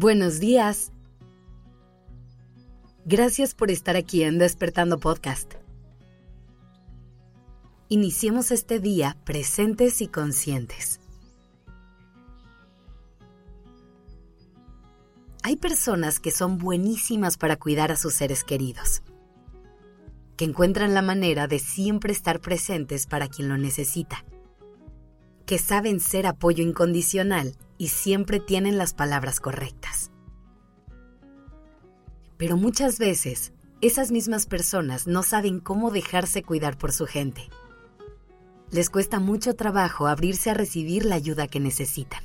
Buenos 0.00 0.40
días. 0.40 0.92
Gracias 3.04 3.54
por 3.54 3.70
estar 3.70 3.96
aquí 3.96 4.22
en 4.22 4.38
Despertando 4.38 4.98
Podcast. 4.98 5.56
Iniciemos 7.90 8.50
este 8.50 8.80
día 8.80 9.18
presentes 9.26 10.00
y 10.00 10.08
conscientes. 10.08 11.00
Hay 15.42 15.56
personas 15.56 16.18
que 16.18 16.30
son 16.30 16.56
buenísimas 16.56 17.36
para 17.36 17.56
cuidar 17.56 17.92
a 17.92 17.96
sus 17.96 18.14
seres 18.14 18.42
queridos, 18.42 19.02
que 20.38 20.46
encuentran 20.46 20.94
la 20.94 21.02
manera 21.02 21.46
de 21.46 21.58
siempre 21.58 22.14
estar 22.14 22.40
presentes 22.40 23.06
para 23.06 23.28
quien 23.28 23.50
lo 23.50 23.58
necesita 23.58 24.24
que 25.44 25.58
saben 25.58 25.98
ser 25.98 26.28
apoyo 26.28 26.62
incondicional 26.62 27.56
y 27.80 27.88
siempre 27.88 28.40
tienen 28.40 28.76
las 28.76 28.92
palabras 28.92 29.40
correctas. 29.40 30.10
Pero 32.36 32.58
muchas 32.58 32.98
veces, 32.98 33.54
esas 33.80 34.10
mismas 34.10 34.44
personas 34.44 35.06
no 35.06 35.22
saben 35.22 35.60
cómo 35.60 35.90
dejarse 35.90 36.42
cuidar 36.42 36.76
por 36.76 36.92
su 36.92 37.06
gente. 37.06 37.48
Les 38.70 38.90
cuesta 38.90 39.18
mucho 39.18 39.56
trabajo 39.56 40.08
abrirse 40.08 40.50
a 40.50 40.54
recibir 40.54 41.06
la 41.06 41.14
ayuda 41.14 41.48
que 41.48 41.58
necesitan. 41.58 42.22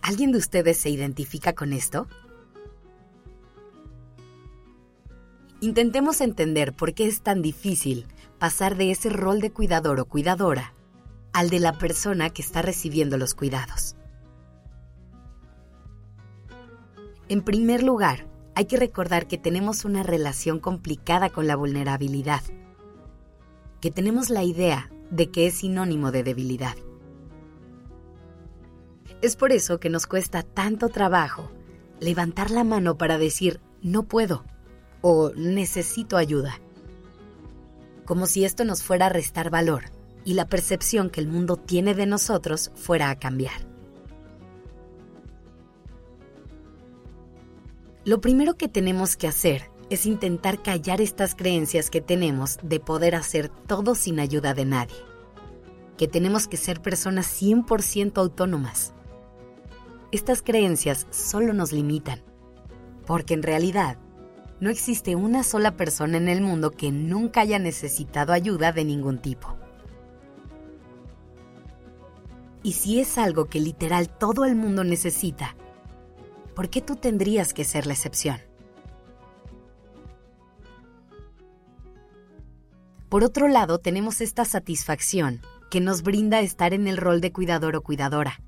¿Alguien 0.00 0.30
de 0.30 0.38
ustedes 0.38 0.76
se 0.76 0.88
identifica 0.88 1.54
con 1.56 1.72
esto? 1.72 2.06
Intentemos 5.60 6.20
entender 6.20 6.74
por 6.74 6.94
qué 6.94 7.08
es 7.08 7.22
tan 7.22 7.42
difícil 7.42 8.06
pasar 8.38 8.76
de 8.76 8.92
ese 8.92 9.10
rol 9.10 9.40
de 9.40 9.50
cuidador 9.50 9.98
o 9.98 10.04
cuidadora 10.04 10.74
al 11.38 11.50
de 11.50 11.60
la 11.60 11.72
persona 11.74 12.30
que 12.30 12.42
está 12.42 12.62
recibiendo 12.62 13.16
los 13.16 13.36
cuidados. 13.36 13.94
En 17.28 17.42
primer 17.42 17.84
lugar, 17.84 18.26
hay 18.56 18.64
que 18.64 18.76
recordar 18.76 19.28
que 19.28 19.38
tenemos 19.38 19.84
una 19.84 20.02
relación 20.02 20.58
complicada 20.58 21.30
con 21.30 21.46
la 21.46 21.54
vulnerabilidad, 21.54 22.42
que 23.80 23.92
tenemos 23.92 24.30
la 24.30 24.42
idea 24.42 24.90
de 25.12 25.30
que 25.30 25.46
es 25.46 25.58
sinónimo 25.58 26.10
de 26.10 26.24
debilidad. 26.24 26.74
Es 29.22 29.36
por 29.36 29.52
eso 29.52 29.78
que 29.78 29.90
nos 29.90 30.08
cuesta 30.08 30.42
tanto 30.42 30.88
trabajo 30.88 31.52
levantar 32.00 32.50
la 32.50 32.64
mano 32.64 32.98
para 32.98 33.16
decir 33.16 33.60
no 33.80 34.02
puedo 34.02 34.44
o 35.02 35.30
necesito 35.36 36.16
ayuda 36.16 36.58
como 38.04 38.26
si 38.26 38.44
esto 38.44 38.64
nos 38.64 38.82
fuera 38.82 39.06
a 39.06 39.10
restar 39.10 39.50
valor 39.50 39.97
y 40.28 40.34
la 40.34 40.46
percepción 40.46 41.08
que 41.08 41.22
el 41.22 41.26
mundo 41.26 41.56
tiene 41.56 41.94
de 41.94 42.04
nosotros 42.04 42.70
fuera 42.74 43.08
a 43.08 43.18
cambiar. 43.18 43.66
Lo 48.04 48.20
primero 48.20 48.54
que 48.54 48.68
tenemos 48.68 49.16
que 49.16 49.26
hacer 49.26 49.70
es 49.88 50.04
intentar 50.04 50.62
callar 50.62 51.00
estas 51.00 51.34
creencias 51.34 51.88
que 51.88 52.02
tenemos 52.02 52.58
de 52.62 52.78
poder 52.78 53.14
hacer 53.14 53.48
todo 53.48 53.94
sin 53.94 54.20
ayuda 54.20 54.52
de 54.52 54.66
nadie, 54.66 54.98
que 55.96 56.08
tenemos 56.08 56.46
que 56.46 56.58
ser 56.58 56.82
personas 56.82 57.26
100% 57.40 58.18
autónomas. 58.18 58.92
Estas 60.12 60.42
creencias 60.42 61.06
solo 61.08 61.54
nos 61.54 61.72
limitan, 61.72 62.22
porque 63.06 63.32
en 63.32 63.42
realidad 63.42 63.96
no 64.60 64.68
existe 64.68 65.16
una 65.16 65.42
sola 65.42 65.74
persona 65.78 66.18
en 66.18 66.28
el 66.28 66.42
mundo 66.42 66.70
que 66.70 66.92
nunca 66.92 67.40
haya 67.40 67.58
necesitado 67.58 68.34
ayuda 68.34 68.72
de 68.72 68.84
ningún 68.84 69.22
tipo. 69.22 69.56
Y 72.62 72.72
si 72.72 73.00
es 73.00 73.18
algo 73.18 73.46
que 73.46 73.60
literal 73.60 74.08
todo 74.08 74.44
el 74.44 74.56
mundo 74.56 74.84
necesita, 74.84 75.54
¿por 76.54 76.68
qué 76.68 76.80
tú 76.80 76.96
tendrías 76.96 77.54
que 77.54 77.64
ser 77.64 77.86
la 77.86 77.92
excepción? 77.92 78.40
Por 83.08 83.24
otro 83.24 83.48
lado, 83.48 83.78
tenemos 83.78 84.20
esta 84.20 84.44
satisfacción 84.44 85.40
que 85.70 85.80
nos 85.80 86.02
brinda 86.02 86.40
estar 86.40 86.74
en 86.74 86.86
el 86.88 86.96
rol 86.96 87.20
de 87.20 87.32
cuidador 87.32 87.76
o 87.76 87.82
cuidadora. 87.82 88.40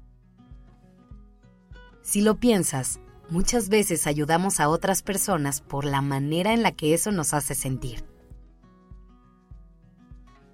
Si 2.02 2.20
lo 2.20 2.36
piensas, 2.36 2.98
muchas 3.30 3.68
veces 3.68 4.06
ayudamos 4.06 4.58
a 4.58 4.68
otras 4.68 5.02
personas 5.02 5.60
por 5.60 5.84
la 5.84 6.02
manera 6.02 6.52
en 6.52 6.62
la 6.62 6.72
que 6.72 6.92
eso 6.94 7.12
nos 7.12 7.32
hace 7.32 7.54
sentir. 7.54 8.04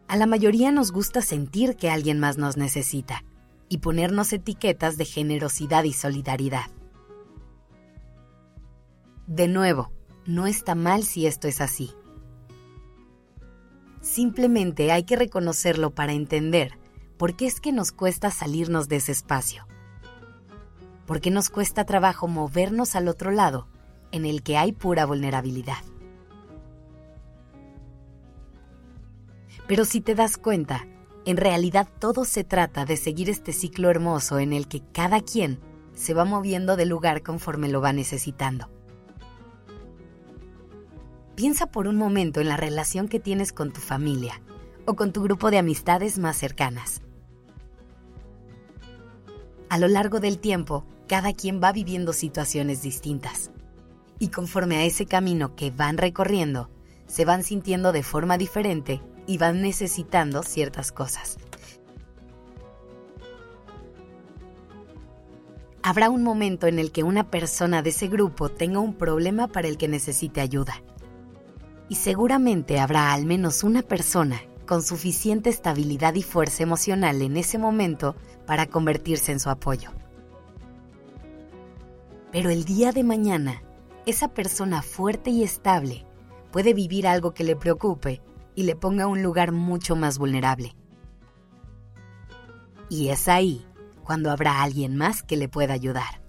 A 0.08 0.16
la 0.16 0.26
mayoría 0.26 0.70
nos 0.70 0.92
gusta 0.92 1.20
sentir 1.20 1.76
que 1.76 1.90
alguien 1.90 2.20
más 2.20 2.36
nos 2.38 2.56
necesita 2.56 3.24
y 3.68 3.78
ponernos 3.78 4.32
etiquetas 4.32 4.96
de 4.96 5.04
generosidad 5.04 5.84
y 5.84 5.92
solidaridad. 5.92 6.66
De 9.26 9.48
nuevo, 9.48 9.90
no 10.24 10.46
está 10.46 10.74
mal 10.74 11.04
si 11.04 11.26
esto 11.26 11.48
es 11.48 11.60
así. 11.60 11.92
Simplemente 14.00 14.92
hay 14.92 15.04
que 15.04 15.16
reconocerlo 15.16 15.90
para 15.90 16.12
entender 16.12 16.78
por 17.16 17.34
qué 17.34 17.46
es 17.46 17.60
que 17.60 17.72
nos 17.72 17.92
cuesta 17.92 18.30
salirnos 18.30 18.88
de 18.88 18.96
ese 18.96 19.12
espacio 19.12 19.66
porque 21.06 21.30
nos 21.30 21.48
cuesta 21.48 21.84
trabajo 21.84 22.26
movernos 22.28 22.96
al 22.96 23.08
otro 23.08 23.30
lado, 23.30 23.68
en 24.12 24.26
el 24.26 24.42
que 24.42 24.58
hay 24.58 24.72
pura 24.72 25.06
vulnerabilidad. 25.06 25.78
Pero 29.66 29.84
si 29.84 30.00
te 30.00 30.14
das 30.14 30.36
cuenta, 30.36 30.86
en 31.26 31.36
realidad 31.36 31.88
todo 31.98 32.24
se 32.24 32.44
trata 32.44 32.84
de 32.84 32.96
seguir 32.96 33.28
este 33.28 33.52
ciclo 33.52 33.90
hermoso 33.90 34.38
en 34.38 34.52
el 34.52 34.68
que 34.68 34.80
cada 34.92 35.20
quien 35.20 35.58
se 35.92 36.14
va 36.14 36.24
moviendo 36.24 36.76
de 36.76 36.86
lugar 36.86 37.22
conforme 37.24 37.68
lo 37.68 37.80
va 37.80 37.92
necesitando. 37.92 38.70
Piensa 41.34 41.66
por 41.66 41.88
un 41.88 41.96
momento 41.96 42.40
en 42.40 42.48
la 42.48 42.56
relación 42.56 43.08
que 43.08 43.18
tienes 43.18 43.52
con 43.52 43.72
tu 43.72 43.80
familia 43.80 44.40
o 44.86 44.94
con 44.94 45.12
tu 45.12 45.20
grupo 45.20 45.50
de 45.50 45.58
amistades 45.58 46.16
más 46.16 46.36
cercanas. 46.36 47.02
A 49.68 49.78
lo 49.78 49.88
largo 49.88 50.20
del 50.20 50.38
tiempo, 50.38 50.86
cada 51.08 51.32
quien 51.32 51.60
va 51.60 51.72
viviendo 51.72 52.12
situaciones 52.12 52.82
distintas. 52.82 53.50
Y 54.20 54.28
conforme 54.28 54.76
a 54.76 54.84
ese 54.84 55.06
camino 55.06 55.56
que 55.56 55.72
van 55.72 55.98
recorriendo, 55.98 56.70
se 57.08 57.24
van 57.24 57.42
sintiendo 57.42 57.90
de 57.90 58.04
forma 58.04 58.38
diferente 58.38 59.02
y 59.26 59.38
van 59.38 59.62
necesitando 59.62 60.42
ciertas 60.42 60.92
cosas. 60.92 61.38
Habrá 65.82 66.10
un 66.10 66.24
momento 66.24 66.66
en 66.66 66.80
el 66.80 66.90
que 66.90 67.04
una 67.04 67.30
persona 67.30 67.80
de 67.80 67.90
ese 67.90 68.08
grupo 68.08 68.48
tenga 68.48 68.80
un 68.80 68.94
problema 68.94 69.46
para 69.46 69.68
el 69.68 69.78
que 69.78 69.86
necesite 69.86 70.40
ayuda. 70.40 70.82
Y 71.88 71.94
seguramente 71.94 72.80
habrá 72.80 73.12
al 73.12 73.24
menos 73.24 73.62
una 73.62 73.82
persona 73.82 74.40
con 74.66 74.82
suficiente 74.82 75.48
estabilidad 75.48 76.14
y 76.14 76.22
fuerza 76.22 76.64
emocional 76.64 77.22
en 77.22 77.36
ese 77.36 77.56
momento 77.56 78.16
para 78.46 78.66
convertirse 78.66 79.30
en 79.30 79.38
su 79.38 79.48
apoyo. 79.48 79.90
Pero 82.32 82.50
el 82.50 82.64
día 82.64 82.90
de 82.90 83.04
mañana, 83.04 83.62
esa 84.06 84.28
persona 84.28 84.82
fuerte 84.82 85.30
y 85.30 85.44
estable 85.44 86.04
puede 86.50 86.74
vivir 86.74 87.06
algo 87.06 87.32
que 87.32 87.44
le 87.44 87.54
preocupe 87.54 88.20
y 88.56 88.64
le 88.64 88.74
ponga 88.74 89.06
un 89.06 89.22
lugar 89.22 89.52
mucho 89.52 89.94
más 89.94 90.18
vulnerable. 90.18 90.74
Y 92.88 93.10
es 93.10 93.28
ahí 93.28 93.64
cuando 94.02 94.30
habrá 94.30 94.62
alguien 94.62 94.96
más 94.96 95.22
que 95.22 95.36
le 95.36 95.48
pueda 95.48 95.74
ayudar. 95.74 96.22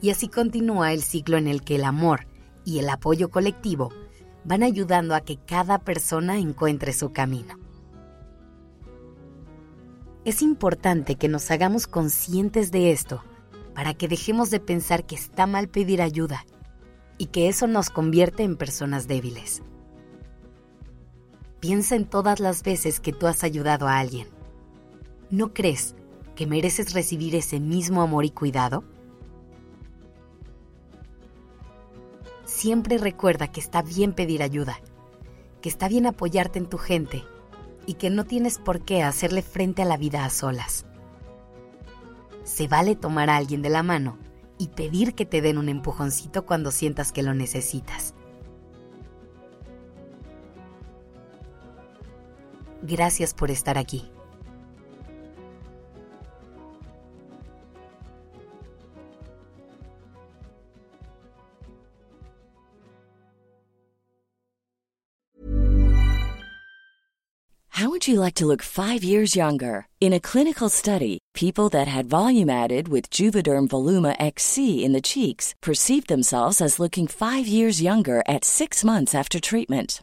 Y 0.00 0.10
así 0.10 0.28
continúa 0.28 0.92
el 0.92 1.02
ciclo 1.02 1.36
en 1.36 1.48
el 1.48 1.62
que 1.62 1.76
el 1.76 1.84
amor 1.84 2.26
y 2.64 2.78
el 2.78 2.88
apoyo 2.88 3.30
colectivo 3.30 3.90
van 4.44 4.62
ayudando 4.62 5.14
a 5.14 5.22
que 5.22 5.36
cada 5.36 5.78
persona 5.78 6.38
encuentre 6.38 6.92
su 6.92 7.12
camino. 7.12 7.58
Es 10.24 10.42
importante 10.42 11.16
que 11.16 11.28
nos 11.28 11.50
hagamos 11.50 11.86
conscientes 11.86 12.70
de 12.70 12.92
esto 12.92 13.22
para 13.74 13.94
que 13.94 14.06
dejemos 14.06 14.50
de 14.50 14.60
pensar 14.60 15.04
que 15.04 15.16
está 15.16 15.46
mal 15.46 15.68
pedir 15.68 16.00
ayuda 16.00 16.46
y 17.18 17.26
que 17.26 17.48
eso 17.48 17.66
nos 17.66 17.90
convierte 17.90 18.42
en 18.42 18.56
personas 18.56 19.08
débiles. 19.08 19.62
Piensa 21.64 21.96
en 21.96 22.04
todas 22.04 22.40
las 22.40 22.62
veces 22.62 23.00
que 23.00 23.14
tú 23.14 23.26
has 23.26 23.42
ayudado 23.42 23.88
a 23.88 23.98
alguien. 23.98 24.28
¿No 25.30 25.54
crees 25.54 25.94
que 26.36 26.46
mereces 26.46 26.92
recibir 26.92 27.34
ese 27.34 27.58
mismo 27.58 28.02
amor 28.02 28.26
y 28.26 28.30
cuidado? 28.30 28.84
Siempre 32.44 32.98
recuerda 32.98 33.48
que 33.48 33.60
está 33.60 33.80
bien 33.80 34.12
pedir 34.12 34.42
ayuda, 34.42 34.78
que 35.62 35.70
está 35.70 35.88
bien 35.88 36.04
apoyarte 36.04 36.58
en 36.58 36.66
tu 36.66 36.76
gente 36.76 37.24
y 37.86 37.94
que 37.94 38.10
no 38.10 38.24
tienes 38.24 38.58
por 38.58 38.82
qué 38.82 39.02
hacerle 39.02 39.40
frente 39.40 39.80
a 39.80 39.86
la 39.86 39.96
vida 39.96 40.26
a 40.26 40.28
solas 40.28 40.84
se 42.44 42.68
vale 42.68 42.94
tomar 42.94 43.30
a 43.30 43.36
alguien 43.36 43.62
de 43.62 43.70
la 43.70 43.82
mano 43.82 44.18
y 44.58 44.68
pedir 44.68 45.14
que 45.14 45.24
te 45.24 45.40
den 45.40 45.56
un 45.56 45.70
empujoncito 45.70 46.44
cuando 46.44 46.70
sientas 46.70 47.10
que 47.10 47.22
lo 47.22 47.32
necesitas. 47.32 48.14
Gracias 52.86 53.32
por 53.32 53.50
estar 53.50 53.78
aquí. 53.78 54.10
How 67.70 67.90
would 67.90 68.06
you 68.06 68.20
like 68.20 68.34
to 68.34 68.46
look 68.46 68.62
5 68.62 69.02
years 69.02 69.34
younger? 69.34 69.86
In 70.00 70.12
a 70.12 70.20
clinical 70.20 70.68
study, 70.68 71.18
people 71.34 71.68
that 71.70 71.88
had 71.88 72.06
volume 72.06 72.48
added 72.48 72.88
with 72.88 73.10
Juvederm 73.10 73.66
Voluma 73.68 74.14
XC 74.20 74.84
in 74.84 74.92
the 74.92 75.02
cheeks 75.02 75.54
perceived 75.60 76.08
themselves 76.08 76.60
as 76.60 76.78
looking 76.78 77.08
5 77.08 77.48
years 77.48 77.82
younger 77.82 78.22
at 78.28 78.44
6 78.44 78.84
months 78.84 79.14
after 79.14 79.40
treatment 79.40 80.02